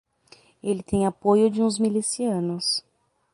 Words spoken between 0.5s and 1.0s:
Ele